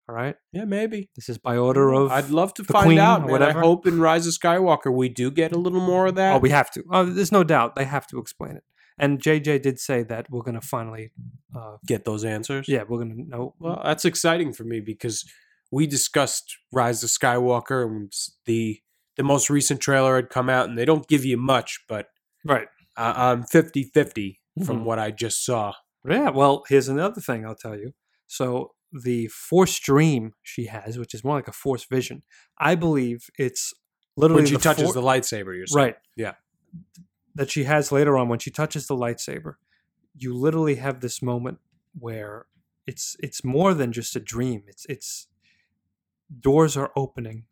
[0.09, 1.11] all right Yeah, maybe.
[1.17, 3.31] this is by order of I'd love to find Queen out, or man.
[3.33, 3.59] whatever.
[3.59, 6.37] I hope in Rise of Skywalker we do get a little more of that.
[6.37, 8.65] oh we have to oh there's no doubt they have to explain it
[8.99, 11.11] and jj did say that we're going to finally
[11.55, 12.67] uh get those answers.
[12.69, 15.25] yeah we're going to know Well, that's exciting for me because
[15.73, 18.13] we discussed Rise of Skywalker and
[18.47, 18.81] the
[19.17, 22.07] the most recent trailer had come out, and they don't give you much, but
[22.45, 24.85] right uh, I'm 50 50 from Mhm.
[24.85, 25.73] what I just saw.
[26.09, 27.93] Yeah, well, here's another thing I'll tell you.
[28.29, 32.23] So the force dream she has, which is more like a force vision,
[32.59, 33.73] I believe it's
[34.17, 35.87] literally When she the touches for- the lightsaber, you're saying.
[35.87, 36.35] right, Yeah.
[37.35, 39.55] that she has later on when she touches the lightsaber.
[40.17, 41.59] You literally have this moment
[41.99, 42.47] where
[42.87, 44.65] it's it's more than just a dream.
[44.69, 45.27] It's it's
[46.41, 47.45] doors are opening.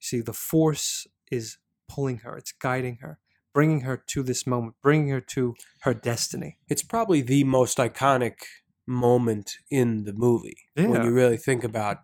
[0.00, 2.36] See, the force is pulling her.
[2.36, 3.18] It's guiding her,
[3.52, 6.58] bringing her to this moment, bringing her to her destiny.
[6.68, 8.34] It's probably the most iconic
[8.86, 11.98] moment in the movie when you really think about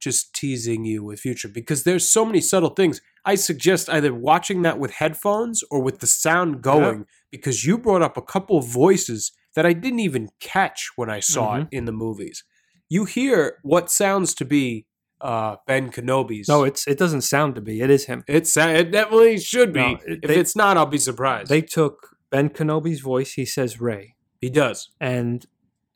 [0.00, 3.00] just teasing you with future because there's so many subtle things.
[3.24, 8.02] I suggest either watching that with headphones or with the sound going because you brought
[8.02, 11.62] up a couple of voices that I didn't even catch when I saw Mm-hmm.
[11.62, 12.44] it in the movies.
[12.88, 14.86] You hear what sounds to be
[15.20, 16.48] uh, Ben Kenobi's.
[16.48, 17.80] No, it's it doesn't sound to be.
[17.80, 18.22] It is him.
[18.28, 19.80] it's it definitely should be.
[19.80, 21.48] No, it- if they- it's not, I'll be surprised.
[21.50, 23.32] They took Ben Kenobi's voice.
[23.32, 25.44] He says Rey, he does and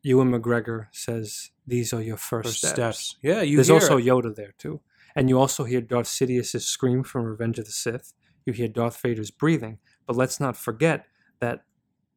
[0.02, 2.74] Ewan McGregor says these are your first, first steps.
[2.74, 3.16] steps.
[3.22, 3.56] Yeah, you hear.
[3.56, 4.04] There's also it.
[4.04, 4.80] Yoda there too,
[5.14, 8.12] And you also hear Darth Sidious's scream from Revenge of the Sith.
[8.44, 9.78] You hear Darth Vader's breathing.
[10.06, 11.06] But let's not forget
[11.40, 11.64] that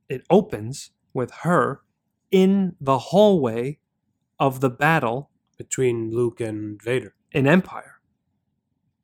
[0.10, 1.82] it opens with her
[2.32, 3.80] in the hallway
[4.40, 7.14] of the battle between Luke and Vader.
[7.32, 7.96] in Empire.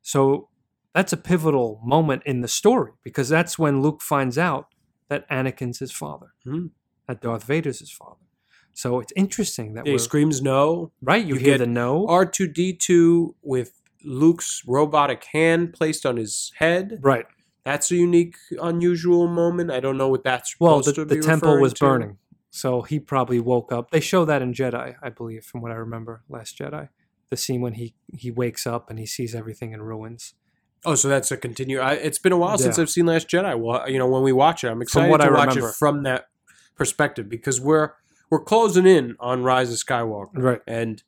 [0.02, 0.48] So
[0.94, 4.66] that's a pivotal moment in the story because that's when Luke finds out
[5.08, 6.66] that Anakin's his father, Hmm.
[7.06, 8.21] that Darth Vader's his father.
[8.74, 10.92] So it's interesting that He screams no.
[11.02, 11.24] right.
[11.24, 13.72] You, you hear the no, R two D two with
[14.04, 16.98] Luke's robotic hand placed on his head.
[17.02, 17.26] right?
[17.64, 19.70] That's a unique, unusual moment.
[19.70, 21.84] I don't know what that's Well, supposed the, to be the temple was to.
[21.84, 22.18] burning,
[22.50, 23.90] so he probably woke up.
[23.92, 26.22] They show that in Jedi, I believe, from what I remember.
[26.28, 26.88] Last Jedi,
[27.30, 30.34] the scene when he he wakes up and he sees everything in ruins.
[30.84, 31.78] Oh, so that's a continue.
[31.78, 33.56] I, it's been a while since I've seen Last Jedi.
[33.56, 35.68] Well, you know, when we watch it, I'm excited what to I watch remember.
[35.68, 36.24] it from that
[36.74, 37.92] perspective because we're
[38.32, 40.60] we're closing in on Rise of Skywalker, Right.
[40.66, 41.02] and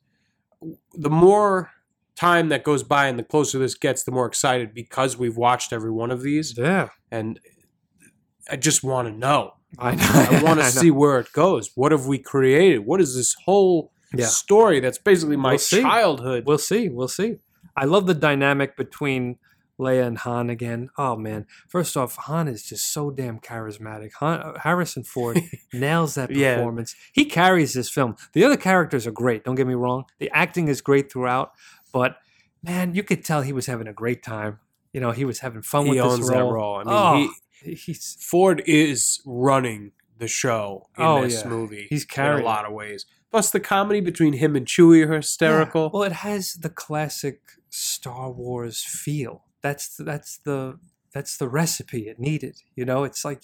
[0.93, 1.71] the more
[2.15, 5.73] time that goes by and the closer this gets, the more excited because we've watched
[5.73, 6.89] every one of these, Yeah.
[7.09, 7.39] and
[8.47, 9.53] I just want to know.
[9.79, 10.03] I know.
[10.39, 11.71] I want to see where it goes.
[11.73, 12.85] What have we created?
[12.85, 14.27] What is this whole Yeah.
[14.27, 16.43] story that's basically my We'll childhood?
[16.45, 16.89] We'll see.
[16.89, 17.37] We'll see.
[17.75, 19.39] I love the dynamic between
[19.79, 20.89] Leia and Han again.
[20.97, 21.45] Oh man!
[21.67, 24.13] First off, Han is just so damn charismatic.
[24.19, 25.39] Han, uh, Harrison Ford
[25.73, 26.55] nails that Yeah.
[26.55, 26.95] performance.
[27.13, 28.15] He carries this film.
[28.33, 29.43] The other characters are great.
[29.43, 30.05] Don't get me wrong.
[30.19, 31.51] The acting is great throughout,
[31.91, 32.17] but
[32.63, 34.59] man, you could tell he was having a great time.
[34.93, 36.53] You know, he was having fun he with owns this that role.
[36.53, 36.75] role.
[36.75, 36.83] I
[37.17, 37.33] mean, Oh,
[37.63, 41.49] he, he's Ford is running the show in Oh, this yeah.
[41.49, 41.87] movie.
[41.89, 43.05] He's in carrying a lot of ways.
[43.29, 45.83] Plus, the comedy between him and Chewie are hysterical.
[45.83, 45.89] Yeah.
[45.91, 49.43] Well, it has the classic Star Wars feel.
[49.65, 50.77] That's that's the
[51.11, 52.61] that's the recipe it needed.
[52.75, 53.41] You know, it's like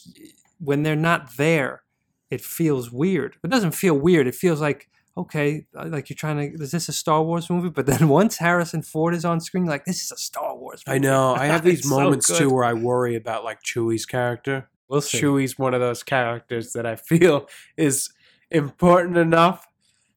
[0.60, 1.82] when they're not there,
[2.30, 3.38] it feels weird.
[3.44, 4.28] It doesn't feel weird.
[4.28, 6.64] It feels like okay, uh, like you're trying to.
[6.64, 7.70] Is this a Star Wars movie?
[7.70, 10.84] But then once Harrison Ford is on screen, like this is a Star Wars.
[10.86, 10.96] Movie.
[10.96, 11.34] I know.
[11.40, 14.70] I have these It's so moments too where I worry about like Chewie's character.
[14.88, 15.18] We'll see.
[15.20, 18.12] Chewie's one of those characters that I feel is
[18.52, 19.66] important enough,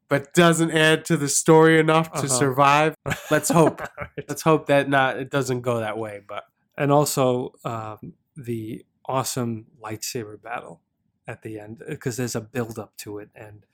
[0.09, 2.29] but doesn't add to the story enough to Uh-huh.
[2.29, 2.95] survive.
[3.31, 3.83] Let's hope.
[4.29, 6.21] Let's hope that not it doesn't go that way.
[6.27, 6.45] But
[6.77, 10.81] and also um, the awesome lightsaber battle
[11.27, 13.65] at the end because there's a build up to it and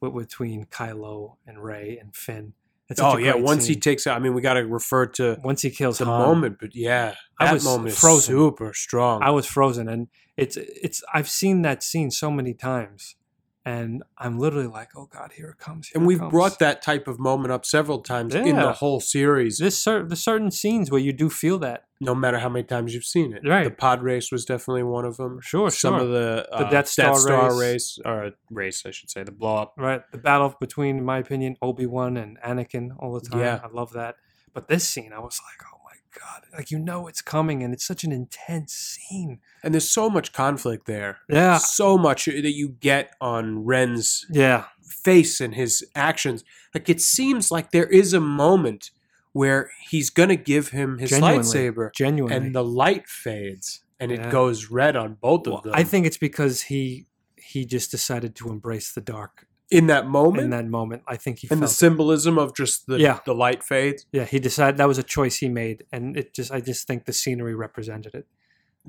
[0.00, 2.54] between Kylo and Rey and Finn.
[3.00, 5.68] Oh yeah, once he takes out, I mean, we got to refer to once he
[5.68, 8.34] kills the Han, moment, but yeah, I that was moment is frozen.
[8.34, 9.22] super strong.
[9.22, 13.16] I was frozen, and it's it's I've seen that scene so many times,
[13.64, 15.88] and I'm literally like, oh god, here it comes.
[15.88, 16.30] Here and we've comes.
[16.30, 19.58] brought that type of moment up several times in the whole series.
[19.58, 21.84] There's cer- there's certain scenes where you do feel that.
[22.00, 23.64] No matter how many times you've seen it, Right.
[23.64, 25.40] The pod race was definitely one of them.
[25.42, 26.02] Sure, Some sure.
[26.04, 27.12] of the, uh, Death Star
[27.58, 27.58] race.
[27.60, 29.74] race or race, I should say, the blow up.
[29.76, 30.02] right?
[30.12, 33.40] The battle between, in my opinion, Obi Wan and Anakin all the time.
[33.40, 33.60] Yeah.
[33.64, 34.14] I love that.
[34.54, 35.77] But this scene, I was like, oh
[36.14, 36.44] god!
[36.56, 39.40] Like you know it's coming, and it's such an intense scene.
[39.62, 41.18] And there's so much conflict there.
[41.28, 46.44] Yeah, So much that you get on Ren's yeah, face and his actions.
[46.74, 48.90] Like it seems like there is a moment
[49.32, 51.42] where he's gonna give him his Genuinely.
[51.44, 52.36] lightsaber, genuinely.
[52.36, 54.28] and the light fades, and Yeah.
[54.28, 55.72] it goes red on both Well, of them.
[55.74, 60.44] I think it's because he he just decided to embrace the dark in that moment,
[60.44, 61.02] in that moment.
[61.06, 63.18] I think he and the symbolism of just the Yeah.
[63.26, 66.50] the light fades, yeah, he decided that was a choice he made, and it just
[66.50, 68.26] I just think the scenery represented it.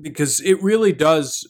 [0.00, 1.46] because it really does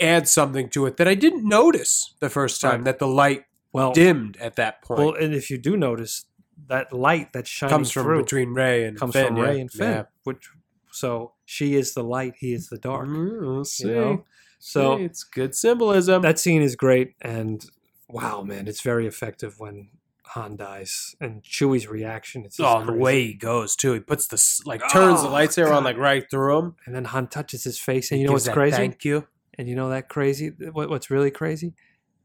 [0.00, 2.84] add something to it that I didn't notice the first time Right.
[2.84, 5.00] that the light Well, dimmed at that point.
[5.00, 6.26] well, and if you do notice
[6.68, 9.42] that light that shines comes from through between Rey and comes Finn, from yeah.
[9.42, 10.02] Rey and Finn, Yeah.
[10.22, 10.48] which
[10.92, 13.08] so she is the light, he is the dark.
[13.08, 13.88] Mm, we'll see.
[13.88, 14.24] You know?
[14.60, 16.22] So See, it's good symbolism.
[16.22, 17.64] that scene is great, and
[18.08, 19.88] wow, man, it's very effective when
[20.28, 22.44] Han dies and Chewie's reaction.
[22.44, 23.92] It's Oh, the way he goes too.
[23.92, 26.76] He puts the like turns the Oh, lightsaber on like right through him.
[26.84, 28.76] and then Han touches his face, and He you know what's crazy?
[28.76, 29.26] Thank you.
[29.58, 30.48] And you know that crazy?
[30.72, 31.74] What, what's really crazy?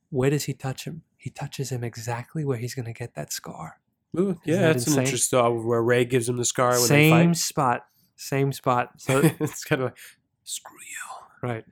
[0.09, 1.03] Where does he touch him?
[1.17, 3.79] He touches him exactly where he's going to get that scar.
[4.19, 7.33] Ooh, yeah, that that's an interesting uh, where Rey gives him the scar when Same
[7.33, 7.85] spot,
[8.17, 8.89] same spot.
[8.97, 9.97] So it's kind of like
[10.43, 11.47] screw you.
[11.47, 11.63] right,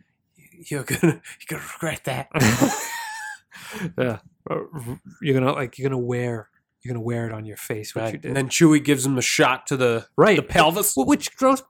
[0.69, 1.01] You're gonna
[1.49, 2.29] you're gonna regret that.
[3.97, 4.55] yeah, Uh,
[5.21, 6.49] you're gonna like you're gonna wear
[6.81, 7.93] you're gonna wear it on your face.
[7.93, 8.21] What you Right.
[8.21, 10.35] did, And then Chewie gives him a shot to the right?
[10.37, 10.93] the pelvis.
[10.95, 11.61] Wh- which drove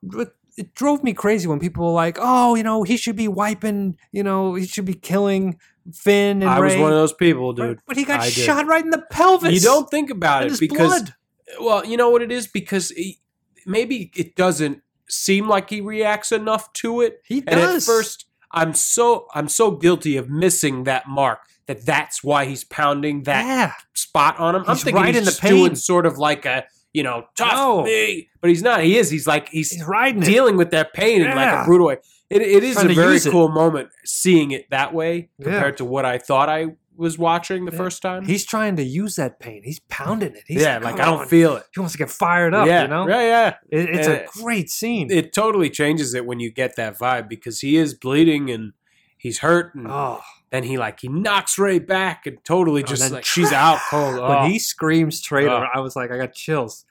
[0.57, 3.97] it drove me crazy when people were like, "Oh, you know, he should be wiping,
[4.11, 5.57] you know, he should be killing
[5.93, 7.79] Finn and I was one of those people, Right, dude.
[7.87, 8.33] but he got I did.
[8.33, 9.53] shot right in the pelvis.
[9.53, 11.13] You don't think about and it because blood.
[11.61, 13.19] well, you know what it is because he,
[13.65, 17.21] maybe it doesn't seem like he reacts enough to it.
[17.25, 17.87] He And does.
[17.89, 22.63] at first, I'm so I'm so guilty of missing that mark that that's why he's
[22.63, 24.63] pounding that yeah, spot on him.
[24.67, 25.75] I'm He's thinking right he's in the just doing pain.
[25.75, 27.83] sort of like a you know, tough No.
[27.83, 28.29] me.
[28.41, 28.81] But he's not.
[28.83, 29.11] He is.
[29.11, 30.25] He's like he's He's riding it.
[30.25, 31.97] dealing with that pain in like a brutal way.
[32.31, 33.27] It, it is a very it.
[33.29, 35.43] cool moment seeing it that way Yeah.
[35.45, 37.77] compared to what I thought I was watching the Yeah.
[37.77, 38.25] first time.
[38.25, 39.61] He's trying to use that pain.
[39.63, 40.43] He's pounding it.
[40.47, 41.27] He's yeah, like come I don't on.
[41.27, 41.63] feel it.
[41.73, 42.67] He wants to get fired up.
[42.67, 43.55] yeah, you know, yeah, yeah.
[43.69, 45.11] It- it's Uh, a great scene.
[45.11, 48.73] It totally changes it when you get that vibe because he is bleeding and
[49.17, 53.01] he's hurt, and oh, then he like he knocks Rey back and totally Oh, just
[53.03, 54.13] then like she's out cold.
[54.21, 54.45] when Oh.
[54.47, 55.67] he screams traitor, Oh.
[55.73, 56.85] I was like, I got chills.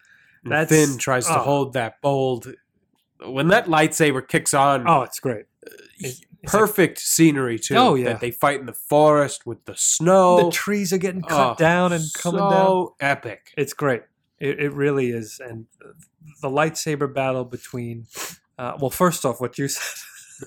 [0.45, 1.43] And that's- Finn tries to oh.
[1.43, 2.53] hold that bold.
[3.25, 5.47] When that lightsaber kicks on, Oh, it's great.
[5.67, 7.75] It's- it's like perfect scenery too.
[7.75, 8.05] Oh, yeah.
[8.13, 10.45] that they fight in the forest with the snow.
[10.45, 12.89] the trees are getting cut Oh, down and coming down.
[13.01, 13.53] epic.
[13.57, 14.03] It's great.
[14.39, 15.41] It, it really is.
[15.45, 15.67] And
[16.41, 18.07] the lightsaber battle between,
[18.57, 20.01] uh, well, first off, what you said.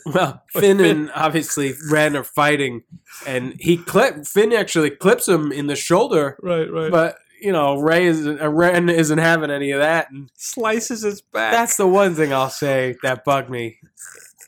[0.06, 0.86] Well, Finn, Finn.
[0.86, 2.84] and obviously Ren are fighting,
[3.25, 6.91] and he clip Finn actually clips him in the shoulder, right, right.
[6.91, 11.21] but you know Rey is uh, Ren isn't having any of that, and Slices his
[11.21, 11.51] back.
[11.51, 13.80] that's the one thing I'll say that bugged me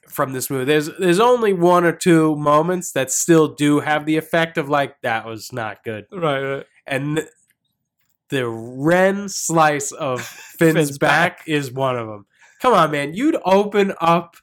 [0.07, 0.65] from this movie.
[0.65, 5.01] There's there's only one or two moments that still do have the effect of like
[5.01, 6.65] that was not good, right, right.
[6.87, 7.27] and th-
[8.29, 10.21] the Ren slice of
[10.57, 11.47] Finn's, Finn's back, back.
[11.47, 12.25] is one of them.
[12.61, 14.37] Come on, man, you'd open up.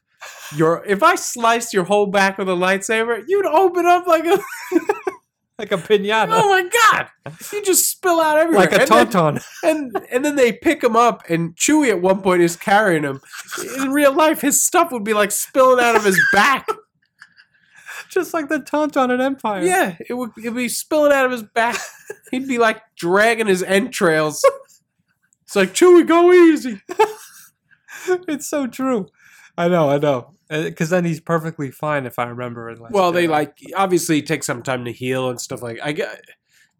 [0.56, 4.38] Your if I sliced your whole back with a lightsaber, you'd open up like a
[5.58, 6.28] Like a pinata.
[6.32, 7.08] oh my god!
[7.52, 8.62] You just spill out everywhere.
[8.66, 9.44] like a And tauntaun.
[9.62, 13.20] and and then they pick him up, and Chewie at one point is carrying him.
[13.76, 16.66] In real life, his stuff would be like spilling out of his back.
[18.08, 19.62] Just like the tauntaun in Empire.
[19.62, 21.76] Yeah, it would it'd be spilling out of his back.
[22.30, 24.42] He'd be like dragging his entrails.
[25.44, 26.80] It's like Chewie, go easy.
[28.28, 29.08] it's so true.
[29.60, 30.32] I know, I know.
[30.50, 34.62] Uh, because then he's perfectly fine if I remember Well, they like obviously take some
[34.62, 35.78] time to heal and stuff like.
[35.82, 36.24] I get.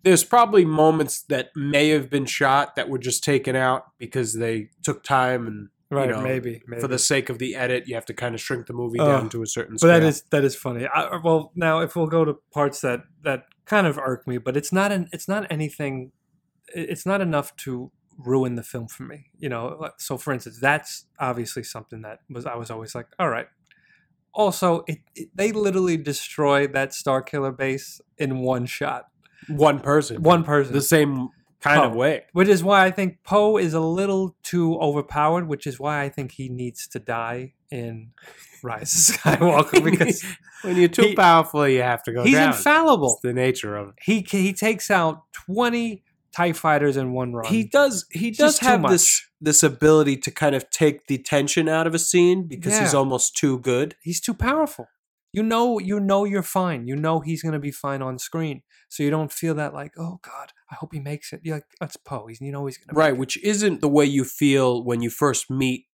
[0.02, 4.70] There's probably moments that may have been shot that were just taken out because they
[4.82, 6.80] took time and right, know, maybe, maybe.
[6.80, 9.06] for the sake of the edit, you have to kind of shrink the movie Oh.
[9.06, 9.90] down to a certain but scale.
[10.00, 10.86] that is that is funny.
[10.86, 14.38] I, uh, well, now if we'll go to parts that that kind of irk me,
[14.38, 16.12] but it's not an it's not anything.
[16.74, 17.92] It's not enough to
[18.24, 19.26] ruin the film for me.
[19.38, 19.90] You know.
[19.98, 23.46] So, for instance, that's obviously something that was I was always like, all right.
[24.32, 29.06] Also, it, it, they literally destroyed that Starkiller base in one shot.
[29.48, 30.72] one person, One person.
[30.72, 31.30] the same
[31.60, 32.22] kind of way.
[32.32, 36.08] Which is why I think Poe is a little too overpowered, which is why I
[36.10, 38.12] think he needs to die in
[38.62, 40.24] Rise of Skywalker because
[40.62, 42.48] when you're too He- powerful, you have to go he's down.
[42.54, 43.14] infallible.
[43.14, 43.94] It's the nature of it.
[44.02, 46.04] He he takes out 20
[46.34, 47.46] TIE fighters in one run.
[47.52, 48.06] He does.
[48.10, 51.98] He does have this this ability to kind of take the tension out of a
[51.98, 53.96] scene because he's almost too good.
[54.02, 54.86] he's too powerful.
[55.32, 56.88] You know, you know you're fine.
[56.88, 58.62] You know he's going to be fine on screen.
[58.88, 61.40] So you don't feel that like, oh God, I hope he makes it.
[61.44, 62.26] You're like, that's Poe.
[62.26, 65.08] He's you know he's going to Right, which isn't the way you feel when you
[65.10, 65.86] first meet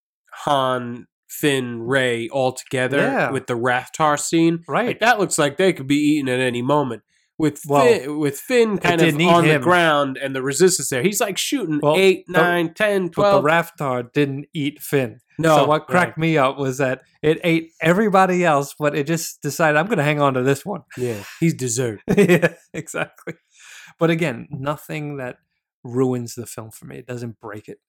[0.45, 3.31] Han, Finn, Rey all together Yeah.
[3.31, 4.65] with the Rathtar scene.
[4.69, 4.87] Right.
[4.89, 7.03] Like that looks like they could be eaten at any moment.
[7.39, 11.21] With Well, Finn, with Finn kind of on the ground and the resistance there, he's
[11.21, 13.43] like shooting Well, eight, the- nine, ten, But twelve.
[13.43, 15.21] the Rathtar didn't eat Finn.
[15.39, 19.43] no, so what cracked me up was that it ate everybody else, but it just
[19.43, 20.83] decided I'm going to hang on to this one.
[20.97, 22.01] Yeah, he's dessert.
[22.17, 23.35] yeah, exactly.
[23.99, 25.37] But again, nothing that
[25.85, 26.97] ruins the film for me.
[26.97, 27.81] It doesn't break it.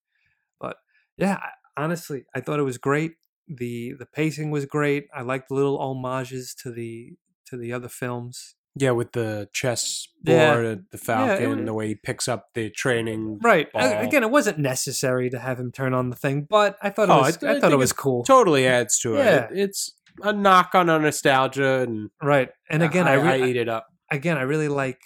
[0.59, 0.75] But
[1.17, 1.39] yeah,
[1.77, 3.13] honestly, I thought it was great.
[3.47, 5.07] the The pacing was great.
[5.15, 7.13] I liked the little homages to the
[7.45, 8.55] to the other films.
[8.79, 12.69] Yeah, with the chess board, and the Falcon, was- the way he picks up the
[12.69, 13.39] training.
[13.43, 13.67] Right.
[13.73, 17.11] Again, it wasn't necessary to have him turn on the thing, but I thought it
[17.11, 17.43] Oh, was.
[17.43, 18.23] I- I, I thought it was it cool.
[18.23, 19.19] Totally adds to it.
[19.25, 19.47] Yeah.
[19.51, 22.49] It- It's a knock on our nostalgia, and right.
[22.69, 23.85] And again, I, I, re- I eat it up.
[24.11, 24.99] again, I really like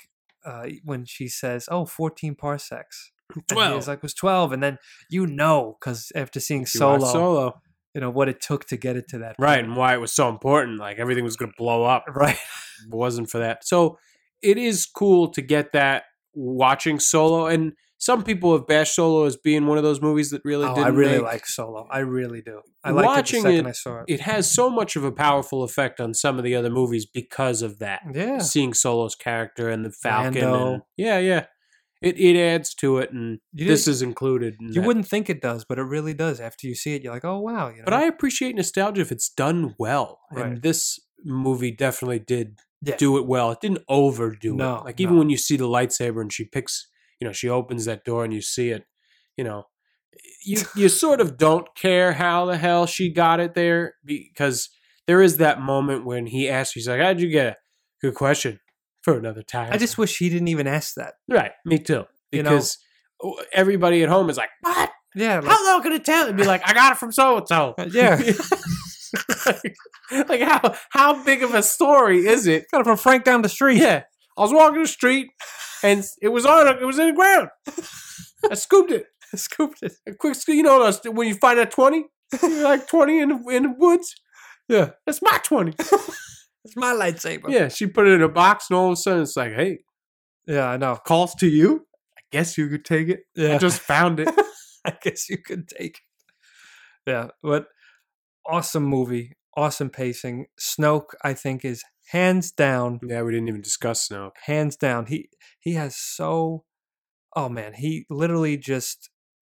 [0.45, 3.11] uh, when she says, "Oh, 14 parsecs."
[3.51, 3.75] 12.
[3.75, 4.77] was like, "It was 12," and then
[5.09, 7.61] you know, because after seeing Solo, Solo,
[7.93, 9.35] you know what it took to get it to that.
[9.37, 9.67] right, point.
[9.67, 10.79] and why it was so important.
[10.79, 12.05] Like everything was going to blow up.
[12.09, 12.37] right.
[12.89, 13.65] Wasn't for that.
[13.65, 13.97] So
[14.41, 19.37] it is cool to get that watching Solo, and some people have bashed Solo as
[19.37, 20.87] being one of those movies that really Oh, didn't.
[20.87, 21.87] I really make- like Solo.
[21.91, 22.61] I really do.
[22.83, 24.05] I liked Watching it the second it- I saw it.
[24.07, 27.61] It has so much of a powerful effect on some of the other movies because
[27.61, 28.01] of that.
[28.13, 28.39] yeah.
[28.39, 31.45] Seeing Solo's character and the Falcon, and, yeah, yeah,
[32.01, 34.55] it it adds to it, and You this is included.
[34.59, 34.87] In You that.
[34.87, 36.39] wouldn't think it does, but it really does.
[36.39, 37.83] After you see it, you're like, "Oh wow!" You know?
[37.85, 40.45] But I appreciate nostalgia if it's done well, Right.
[40.47, 42.95] and this movie definitely did Yeah.
[42.97, 43.51] do it well.
[43.51, 44.85] It didn't overdo No, it.
[44.85, 45.19] Like even no.
[45.19, 46.87] when you see the lightsaber and she picks,
[47.19, 48.85] you know, she opens that door and you see it,
[49.37, 49.65] you know,
[50.45, 54.69] you you sort of don't care how the hell she got it there because
[55.07, 57.55] there is that moment when he asks, he's like, "How'd you get it?"
[58.01, 58.59] Good question
[59.03, 59.69] for another time.
[59.71, 61.13] I just wish he didn't even ask that.
[61.29, 62.77] right, me too, You know, because.
[63.53, 64.89] everybody at home is like, "What?
[65.15, 67.37] Yeah, like, How long can it tell?" It'd be like, "I got it from so
[67.37, 68.19] and so." yeah.
[70.29, 72.65] like, how how big of a story is it?
[72.71, 73.77] Got it from Frank down the street.
[73.77, 74.03] Yeah,
[74.37, 75.29] I was walking the street
[75.83, 77.49] and it was on it was in the ground.
[78.49, 79.05] I scooped it.
[79.33, 79.93] I scooped it.
[80.07, 80.55] A quick, scoop.
[80.55, 82.05] you know, when you find that twenty,
[82.43, 84.15] like twenty in the, in the woods.
[84.67, 85.73] Yeah, That's my twenty.
[85.79, 87.49] it's my lightsaber.
[87.49, 89.79] Yeah, she put it in a box, and all of a sudden it's like, hey,
[90.47, 90.95] yeah, I know.
[90.95, 91.85] calls to you.
[92.17, 93.21] I guess you could take it.
[93.35, 94.29] Yeah, I just found it.
[94.85, 95.97] I guess you could take.
[95.97, 97.11] it.
[97.11, 97.67] Yeah, but
[98.45, 100.45] awesome movie, awesome pacing.
[100.59, 104.31] Snoke, I think, is hands down, yeah, we didn't even discuss Snoke.
[104.45, 105.05] hands down.
[105.07, 106.63] He he has so.
[107.35, 109.09] Oh man, he literally just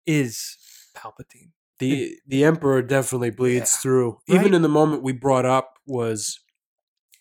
[0.05, 0.57] is
[0.95, 1.51] Palpatine.
[1.79, 3.81] The the Emperor definitely bleeds Yeah.
[3.81, 4.09] through.
[4.29, 4.39] Right.
[4.39, 6.39] Even in the moment we brought up was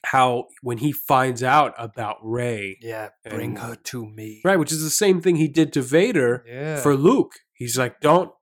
[0.07, 4.41] how when he finds out about Rey, Yeah, bring And- her to me.
[4.45, 6.81] right, which is the same thing he did to Vader Yeah.
[6.83, 7.33] for Luke.
[7.55, 8.33] He's like, don't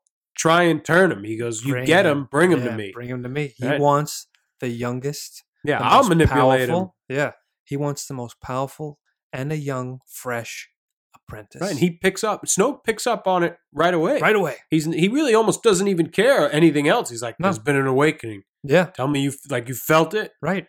[0.41, 1.23] try and turn him.
[1.25, 2.19] He goes, you Bring get him.
[2.21, 2.91] him, bring him Yeah, to me.
[2.95, 3.53] Bring him to me.
[3.57, 3.79] He Right.
[3.81, 4.27] wants
[4.61, 5.45] the youngest.
[5.65, 6.89] Yeah, the I'll manipulate him.
[7.09, 7.33] Yeah,
[7.65, 8.99] he wants the most powerful
[9.33, 10.71] and a young, fresh
[11.15, 11.61] apprentice.
[11.61, 12.45] Right, and he picks up.
[12.47, 14.19] Snoke picks up on it right away.
[14.21, 14.57] right away.
[14.71, 17.11] He's he really almost doesn't even care anything else.
[17.11, 17.47] He's like, No.
[17.47, 18.43] "There's been an awakening.
[18.63, 20.33] Yeah, Tell me you like you felt it.
[20.43, 20.67] right.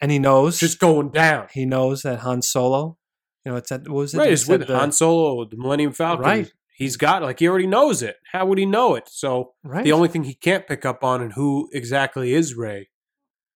[0.00, 0.54] And he knows.
[0.54, 2.98] It's just going down." he knows that Han Solo.
[3.44, 4.18] You know, it's at what was it?
[4.18, 6.24] Right, it's with the- Han Solo, the Millennium Falcon.
[6.24, 6.52] Right.
[6.82, 8.16] He's got like he already knows it.
[8.32, 9.04] How would he know it?
[9.08, 9.84] So Right.
[9.84, 12.88] the only thing he can't pick up on and who exactly is Rey.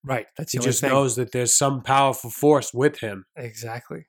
[0.05, 0.27] right.
[0.39, 0.91] That's He just thing.
[0.91, 3.25] knows that there's some powerful force with him.
[3.35, 4.07] exactly.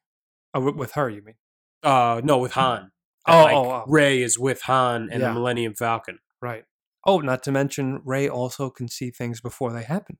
[0.53, 1.35] Oh, with, with her, you mean?
[1.83, 2.91] Uh no, with Han.
[3.27, 3.83] Oh, like, oh, oh.
[3.87, 5.29] Rey is with Han and Yeah.
[5.29, 6.19] the Millennium Falcon.
[6.41, 6.63] Right.
[7.05, 10.17] Oh, not to mention Rey also can see things before they happen.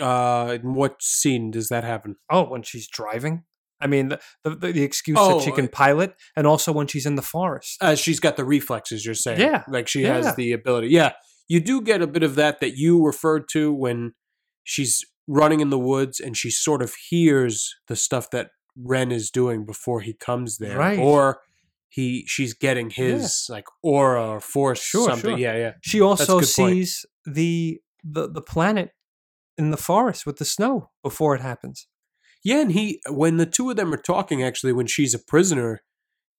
[0.00, 2.16] Uh, in what scene does that happen?
[2.30, 3.44] Oh, when she's driving.
[3.80, 6.86] I mean, the the, the, excuse that she Oh, can uh, pilot, and also when
[6.86, 7.76] she's in the forest.
[7.80, 9.04] Uh, she's got the reflexes.
[9.04, 10.14] You're saying, Yeah, like she yeah.
[10.14, 10.88] has the ability.
[10.88, 11.12] Yeah,
[11.48, 14.12] you do get a bit of that that you referred to when
[14.64, 19.30] she's running in the woods and she sort of hears the stuff that Ren is
[19.30, 20.98] doing before he comes there, Right.
[20.98, 21.40] Or
[21.88, 25.30] he she's getting his like aura or force Sure, something.
[25.32, 25.38] sure.
[25.38, 25.72] Yeah, yeah.
[25.82, 26.72] She also good point.
[26.74, 28.90] sees the the the planet
[29.58, 31.86] in the forest with the snow before it happens.
[32.42, 35.82] Yeah, and he when the two of them are talking, actually, when she's a prisoner,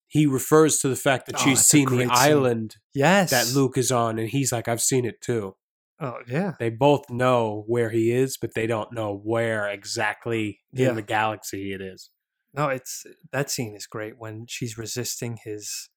[0.08, 2.10] he refers to the fact that Oh, she's seen the scene.
[2.12, 3.30] island Yes.
[3.32, 5.56] that Luke is on, and he's like, "I've seen it too."
[6.00, 6.54] Oh yeah.
[6.60, 10.90] They both know where he is, but they don't know where exactly Yeah.
[10.90, 12.10] in the galaxy it is.
[12.54, 15.62] No, it's that scene is great when she's resisting his.
[15.64, 15.90] his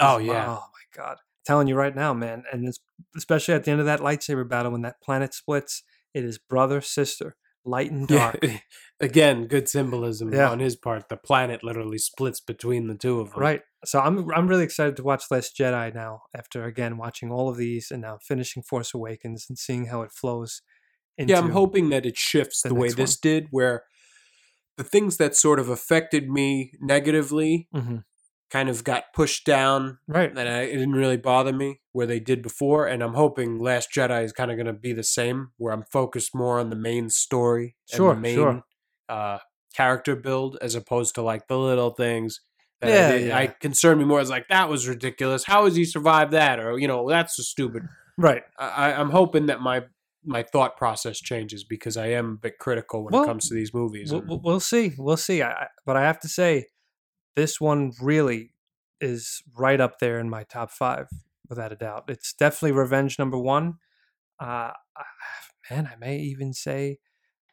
[0.00, 0.46] Oh, yeah.
[0.48, 1.18] Oh my god!
[1.44, 2.78] telling you right now, man, and it's,
[3.16, 5.82] especially at the end of that lightsaber battle when that planet splits,
[6.14, 8.38] it is brother sister, light and dark.
[8.42, 8.58] Yeah.
[9.00, 10.50] Again, good symbolism Yeah.
[10.50, 11.08] on his part.
[11.08, 13.40] The planet literally splits between the two of them.
[13.40, 13.62] Right.
[13.84, 16.22] So I'm I'm really excited to watch Last Jedi now.
[16.36, 20.12] After again watching all of these and now finishing Force Awakens and seeing how it
[20.12, 20.62] flows.
[21.18, 23.82] Into, Yeah, I'm hoping that it shifts the the, way next this did, where
[24.78, 28.04] the things that sort of affected me negatively Mhm.
[28.52, 30.28] Kind of got pushed down Right.
[30.30, 32.86] and I, it didn't really bother me where they did before.
[32.86, 35.84] And I'm hoping Last Jedi is kind of going to be the same, where I'm
[35.90, 38.62] focused more on the main story Sure, and the main sure.
[39.08, 39.38] uh,
[39.74, 42.40] character build as opposed to like the little things.
[42.82, 43.26] That Yeah, I, did.
[43.28, 43.38] yeah.
[43.38, 45.44] I concern me more as like that was ridiculous.
[45.44, 46.60] How has he survived that?
[46.60, 47.84] Or you know that's so stupid.
[48.18, 48.42] Right.
[48.58, 49.84] I, I'm hoping that my
[50.24, 53.54] my thought process changes because I am a bit critical when Well, it comes to
[53.54, 54.12] these movies.
[54.12, 54.92] We'll, we'll- see.
[54.98, 55.42] We'll see.
[55.42, 56.66] I, but I have to say,
[57.36, 58.54] this one really
[59.00, 61.08] is right up there in my top five,
[61.48, 62.04] without a doubt.
[62.08, 63.74] It's definitely Revenge number one.
[64.38, 64.72] Uh,
[65.70, 66.98] man, I may even say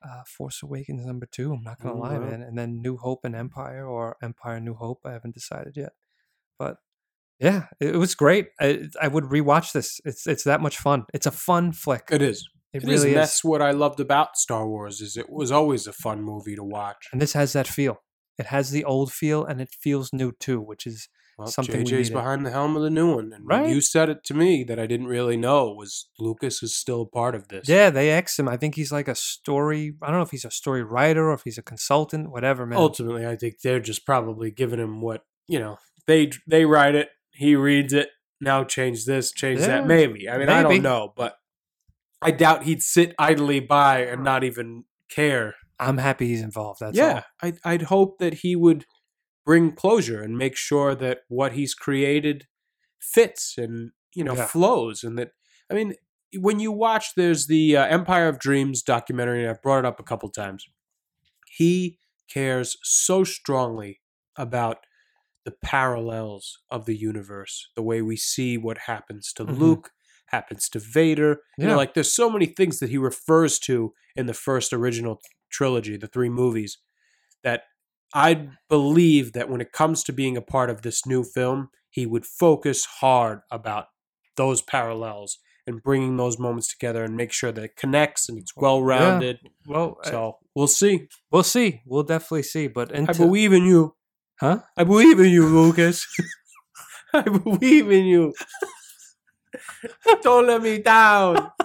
[0.03, 1.53] uh, Force Awakens number two.
[1.53, 2.41] I'm not gonna Mm, lie, man.
[2.41, 5.01] And then New Hope and Empire, or Empire New Hope.
[5.05, 5.91] I haven't decided yet.
[6.57, 6.77] But
[7.39, 8.49] yeah, it, was great.
[8.59, 9.99] I, I would rewatch this.
[10.05, 11.05] It's it's that much fun.
[11.13, 12.09] It's a fun flick.
[12.11, 12.47] it is.
[12.73, 13.27] It, It is, really and is.
[13.29, 15.01] that's what I loved about Star Wars.
[15.01, 17.07] Is it was always a fun movie to watch.
[17.11, 18.01] And this has that feel.
[18.39, 22.09] It has the old feel, and it feels new too, which is Well, something JJ's
[22.09, 23.69] behind the helm of the new one, and Right.
[23.69, 27.05] you said it to me that I didn't really know was Lucas is still a
[27.05, 27.67] part of this.
[27.69, 28.47] Yeah, they ex him.
[28.49, 29.93] I think he's like a story.
[30.01, 32.79] I don't know if he's a story writer or if he's a consultant, whatever, man.
[32.79, 35.77] Ultimately, I think they're just probably giving him what you know.
[36.07, 38.09] They they write it, he reads it.
[38.41, 39.87] Now change this, change Yeah, that.
[39.87, 40.29] Maybe.
[40.29, 41.35] I mean, I don't know, but
[42.21, 45.55] I doubt he'd sit idly by and not even care.
[45.79, 46.79] I'm happy he's involved.
[46.81, 48.85] That's yeah, I'd, I'd hope that he would
[49.45, 52.47] bring closure and make sure that what he's created
[52.99, 54.47] fits and you know Yeah.
[54.47, 55.31] flows and that
[55.71, 55.95] i mean
[56.37, 59.99] when you watch there's the uh, empire of dreams documentary and i've brought it up
[59.99, 60.67] a couple times
[61.47, 61.99] he
[62.29, 64.01] cares so strongly
[64.35, 64.85] about
[65.45, 69.57] the parallels of the universe, the way we see what happens to Mhm.
[69.59, 69.91] Luke,
[70.27, 71.41] happens to Vader.
[71.57, 71.77] You know, Yeah.
[71.77, 76.07] like there's so many things that he refers to in the first original trilogy, the
[76.07, 76.77] three movies,
[77.43, 77.63] that
[78.13, 82.05] I believe that when it comes to being a part of this new film, he
[82.05, 83.85] would focus hard about
[84.35, 85.37] those parallels
[85.67, 89.37] and bringing those moments together and make sure that it connects and it's well rounded.
[89.67, 91.07] Well, uh, So we'll see.
[91.31, 91.81] we'll see.
[91.85, 92.67] We'll definitely see.
[92.67, 93.95] But I until, believe in you.
[94.39, 94.61] huh?
[94.77, 96.07] I believe in you, Lucas.
[97.13, 98.33] I believe in you.
[100.21, 101.51] Don't let me down.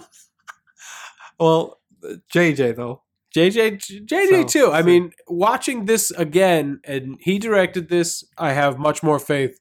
[1.38, 3.02] Well, uh, JJ though.
[3.36, 4.72] JJ, JJ So- too.
[4.72, 8.22] I so- mean, watching this again, and he directed this.
[8.38, 9.58] I have much more faith.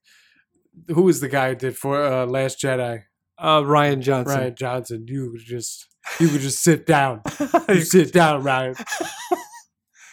[0.89, 3.03] Who is the guy who did for uh, Last Jedi?
[3.38, 4.39] Uh, Rian Johnson.
[4.39, 5.05] Rian Johnson.
[5.07, 5.88] You just,
[6.19, 7.21] you could just sit down.
[7.69, 8.76] You sit down, Ryan.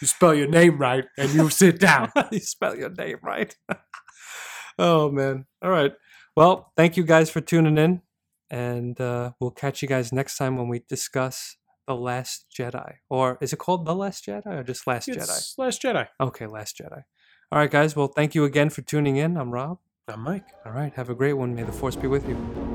[0.01, 2.11] You spell your name right, and you sit down.
[2.31, 3.55] you spell your name right.
[4.79, 5.45] oh man.
[5.61, 5.93] All right.
[6.35, 8.01] Well, thank you guys for tuning in,
[8.49, 11.57] and uh, we'll catch you guys next time when we discuss
[11.91, 15.17] the Last Jedi, or is it called the Last Jedi, or just Last Jedi?
[15.17, 16.07] It's Last Jedi.
[16.21, 17.03] Okay, Last Jedi.
[17.51, 17.97] All right, guys.
[17.97, 19.35] Well, thank you again for tuning in.
[19.35, 19.79] I'm Rob.
[20.07, 20.45] I'm Mike.
[20.65, 20.93] All right.
[20.93, 21.53] Have a great one.
[21.53, 22.70] May the force be with you.